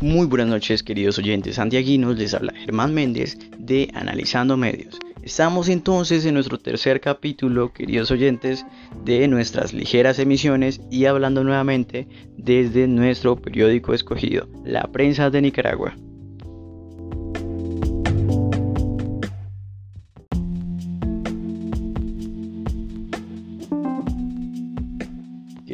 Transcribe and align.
Muy 0.00 0.28
buenas 0.28 0.46
noches 0.46 0.84
queridos 0.84 1.18
oyentes 1.18 1.56
santiaguinos, 1.56 2.16
les 2.16 2.32
habla 2.32 2.52
Germán 2.54 2.94
Méndez 2.94 3.36
de 3.58 3.90
Analizando 3.94 4.56
Medios. 4.56 4.96
Estamos 5.24 5.68
entonces 5.68 6.24
en 6.24 6.34
nuestro 6.34 6.56
tercer 6.56 7.00
capítulo, 7.00 7.72
queridos 7.72 8.12
oyentes, 8.12 8.64
de 9.04 9.26
nuestras 9.26 9.72
ligeras 9.72 10.20
emisiones 10.20 10.80
y 10.88 11.06
hablando 11.06 11.42
nuevamente 11.42 12.06
desde 12.36 12.86
nuestro 12.86 13.42
periódico 13.42 13.92
escogido, 13.92 14.48
La 14.64 14.84
Prensa 14.84 15.30
de 15.30 15.42
Nicaragua. 15.42 15.96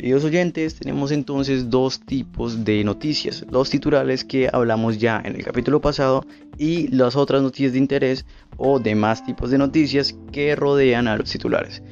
Queridos 0.04 0.24
oyentes, 0.24 0.74
tenemos 0.74 1.12
entonces 1.12 1.70
dos 1.70 1.98
tipos 1.98 2.62
de 2.62 2.84
noticias, 2.84 3.42
los 3.50 3.70
titulares 3.70 4.22
que 4.22 4.50
hablamos 4.52 4.98
ya 4.98 5.22
en 5.24 5.34
el 5.34 5.42
capítulo 5.42 5.80
pasado 5.80 6.26
y 6.58 6.88
las 6.88 7.16
otras 7.16 7.40
noticias 7.40 7.72
de 7.72 7.78
interés 7.78 8.26
o 8.58 8.78
demás 8.78 9.24
tipos 9.24 9.50
de 9.50 9.56
noticias 9.56 10.14
que 10.30 10.54
rodean 10.56 11.08
a 11.08 11.16
los 11.16 11.30
titulares. 11.30 11.82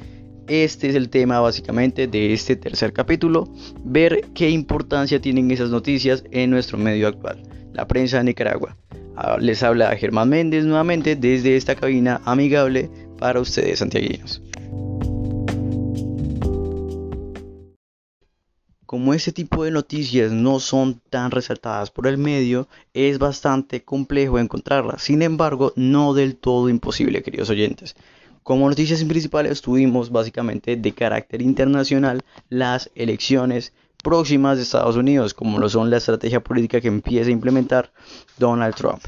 Este 0.45 0.89
es 0.89 0.95
el 0.95 1.09
tema 1.09 1.39
básicamente 1.39 2.05
de 2.05 2.33
este 2.33 2.55
tercer 2.55 2.93
capítulo, 2.93 3.51
ver 3.83 4.27
qué 4.35 4.47
importancia 4.47 5.19
tienen 5.19 5.49
esas 5.49 5.71
noticias 5.71 6.23
en 6.29 6.51
nuestro 6.51 6.77
medio 6.77 7.07
actual, 7.07 7.41
la 7.73 7.87
prensa 7.87 8.19
de 8.19 8.25
Nicaragua. 8.25 8.77
Ah, 9.15 9.37
les 9.39 9.63
habla 9.63 9.95
Germán 9.95 10.29
Méndez 10.29 10.65
nuevamente 10.65 11.15
desde 11.15 11.55
esta 11.55 11.73
cabina 11.73 12.21
amigable 12.25 12.91
para 13.17 13.39
ustedes 13.39 13.79
santiaguinos. 13.79 14.43
Como 18.93 19.15
ese 19.15 19.31
tipo 19.31 19.63
de 19.63 19.71
noticias 19.71 20.31
no 20.31 20.59
son 20.59 21.01
tan 21.09 21.31
resaltadas 21.31 21.89
por 21.89 22.05
el 22.05 22.19
medio, 22.19 22.67
es 22.93 23.17
bastante 23.17 23.83
complejo 23.83 24.37
encontrarlas. 24.37 25.01
Sin 25.01 25.23
embargo, 25.23 25.73
no 25.75 26.13
del 26.13 26.35
todo 26.35 26.69
imposible, 26.69 27.23
queridos 27.23 27.49
oyentes. 27.49 27.95
Como 28.43 28.69
noticias 28.69 29.03
principales 29.03 29.63
tuvimos 29.63 30.11
básicamente 30.11 30.75
de 30.75 30.91
carácter 30.91 31.41
internacional 31.41 32.21
las 32.49 32.91
elecciones 32.93 33.73
próximas 34.03 34.57
de 34.57 34.63
Estados 34.63 34.95
Unidos, 34.95 35.33
como 35.33 35.57
lo 35.57 35.69
son 35.69 35.89
la 35.89 35.97
estrategia 35.97 36.43
política 36.43 36.79
que 36.79 36.87
empieza 36.87 37.31
a 37.31 37.33
implementar 37.33 37.91
Donald 38.37 38.75
Trump. 38.75 39.01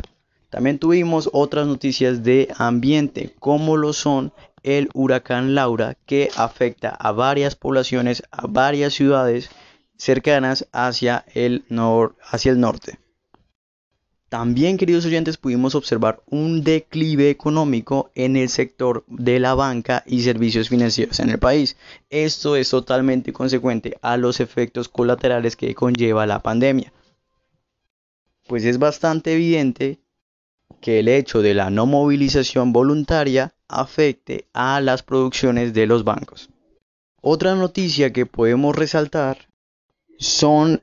También 0.50 0.80
tuvimos 0.80 1.30
otras 1.32 1.68
noticias 1.68 2.24
de 2.24 2.48
ambiente, 2.58 3.36
como 3.38 3.78
lo 3.78 3.94
son 3.94 4.34
el 4.64 4.90
huracán 4.96 5.54
Laura, 5.54 5.96
que 6.08 6.32
afecta 6.36 6.90
a 6.90 7.12
varias 7.12 7.56
poblaciones, 7.56 8.24
a 8.32 8.48
varias 8.48 8.96
ciudades 8.96 9.52
cercanas 9.98 10.68
hacia 10.72 11.26
el, 11.34 11.64
norte. 11.70 13.00
También, 14.30 14.78
queridos 14.78 15.06
oyentes, 15.06 15.38
pudimos 15.38 15.76
observar 15.76 16.22
un 16.28 16.64
declive 16.64 17.30
económico 17.30 18.12
en 18.16 18.36
el 18.36 18.50
sector 18.50 19.06
de 19.08 19.40
la 19.40 19.54
banca 19.54 20.04
y 20.06 20.24
servicios 20.24 20.68
financieros 20.68 21.20
en 21.20 21.30
el 21.30 21.40
país. 21.40 21.78
Esto 22.10 22.56
es 22.56 22.70
totalmente 22.70 23.32
consecuente 23.32 23.98
a 24.02 24.18
los 24.18 24.40
efectos 24.40 24.90
colaterales 24.90 25.56
que 25.56 25.76
conlleva 25.76 26.26
la 26.26 26.42
pandemia. 26.42 26.92
Pues 28.48 28.66
es 28.66 28.78
bastante 28.78 29.34
evidente 29.34 30.00
que 30.82 31.00
el 31.00 31.08
hecho 31.08 31.42
de 31.42 31.54
la 31.54 31.70
no 31.70 31.86
movilización 31.86 32.74
voluntaria 32.74 33.56
afecte 33.68 34.48
a 34.54 34.82
las 34.82 35.04
producciones 35.04 35.74
de 35.74 35.86
los 35.86 36.04
bancos. 36.04 36.50
Otra 37.22 37.56
noticia 37.56 38.12
que 38.12 38.26
podemos 38.26 38.76
resaltar 38.76 39.48
son 40.18 40.82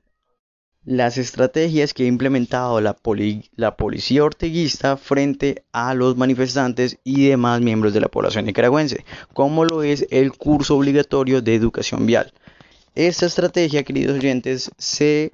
las 0.84 1.16
estrategias 1.16 1.94
que 1.94 2.05
ha 2.05 2.06
implementado 2.06 2.80
la, 2.80 2.97
policía 2.97 4.25
orteguista 4.25 4.97
frente 4.97 5.65
a 5.72 5.94
los 5.94 6.16
manifestantes 6.16 6.98
y 7.04 7.28
demás 7.28 7.60
miembros 7.60 7.94
de 7.94 8.00
la 8.00 8.09
población 8.09 8.47
nicaragüense, 8.47 9.04
como 9.32 9.65
lo 9.65 9.82
es 9.82 10.06
el 10.10 10.32
curso 10.32 10.76
obligatorio 10.76 11.41
de 11.41 11.54
educación 11.54 12.06
vial. 12.06 12.32
Esta 12.94 13.26
estrategia, 13.26 13.84
queridos 13.84 14.19
oyentes, 14.19 14.70
se 14.76 15.32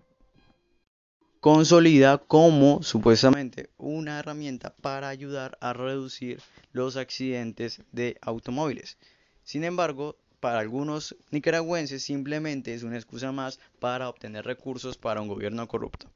consolida 1.40 2.18
como 2.18 2.82
supuestamente 2.82 3.70
una 3.78 4.18
herramienta 4.18 4.74
para 4.82 5.08
ayudar 5.08 5.56
a 5.60 5.72
reducir 5.72 6.40
los 6.72 6.96
accidentes 6.96 7.80
de 7.92 8.18
automóviles. 8.20 8.98
Sin 9.44 9.64
embargo, 9.64 10.16
para 10.40 10.60
algunos 10.60 11.16
nicaragüenses 11.30 12.02
simplemente 12.02 12.74
es 12.74 12.82
una 12.82 12.96
excusa 12.96 13.32
más 13.32 13.58
para 13.78 14.08
obtener 14.08 14.44
recursos 14.44 14.96
para 14.96 15.20
un 15.20 15.28
gobierno 15.28 15.66
corrupto. 15.66 16.08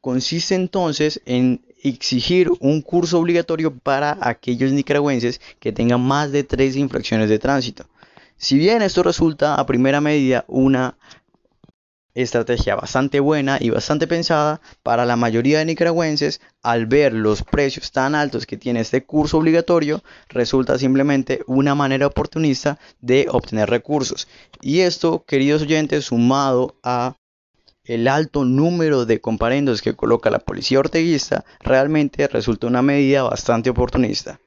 Consiste 0.00 0.54
entonces 0.54 1.20
en 1.26 1.64
exigir 1.82 2.50
un 2.60 2.82
curso 2.82 3.18
obligatorio 3.18 3.76
para 3.76 4.16
aquellos 4.20 4.72
nicaragüenses 4.72 5.40
que 5.58 5.72
tengan 5.72 6.00
más 6.00 6.30
de 6.30 6.44
tres 6.44 6.76
infracciones 6.76 7.28
de 7.28 7.38
tránsito. 7.38 7.86
Si 8.36 8.56
bien 8.56 8.82
esto 8.82 9.02
resulta 9.02 9.56
a 9.56 9.66
primera 9.66 10.00
medida 10.00 10.44
una 10.46 10.96
estrategia 12.22 12.74
bastante 12.74 13.20
buena 13.20 13.58
y 13.60 13.70
bastante 13.70 14.06
pensada 14.06 14.60
para 14.82 15.06
la 15.06 15.16
mayoría 15.16 15.58
de 15.58 15.66
nicaragüenses 15.66 16.40
al 16.62 16.86
ver 16.86 17.12
los 17.12 17.42
precios 17.42 17.92
tan 17.92 18.14
altos 18.14 18.44
que 18.44 18.56
tiene 18.56 18.80
este 18.80 19.04
curso 19.04 19.38
obligatorio 19.38 20.02
resulta 20.28 20.78
simplemente 20.78 21.42
una 21.46 21.74
manera 21.74 22.08
oportunista 22.08 22.78
de 23.00 23.26
obtener 23.30 23.70
recursos. 23.70 24.26
Y 24.60 24.80
esto 24.80 25.24
queridos 25.26 25.62
oyentes 25.62 26.06
sumado 26.06 26.74
a 26.82 27.14
el 27.84 28.08
alto 28.08 28.44
número 28.44 29.06
de 29.06 29.20
comparendos 29.20 29.80
que 29.80 29.94
coloca 29.94 30.28
la 30.28 30.40
policía 30.40 30.80
orteguista 30.80 31.44
realmente 31.60 32.26
resulta 32.26 32.66
una 32.66 32.82
medida 32.82 33.22
bastante 33.22 33.70
oportunista 33.70 34.40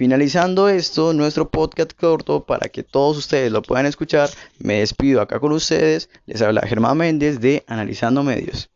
Finalizando 0.00 0.70
esto, 0.70 1.12
nuestro 1.12 1.50
podcast 1.50 1.92
corto 1.92 2.46
para 2.46 2.70
que 2.70 2.82
todos 2.82 3.18
ustedes 3.18 3.52
lo 3.52 3.60
puedan 3.60 3.84
escuchar, 3.84 4.30
me 4.58 4.78
despido 4.78 5.20
acá 5.20 5.40
con 5.40 5.52
ustedes. 5.52 6.08
Les 6.24 6.40
habla 6.40 6.62
Germán 6.62 6.96
Méndez 6.96 7.38
de 7.38 7.64
Analizando 7.66 8.22
Medios. 8.22 8.70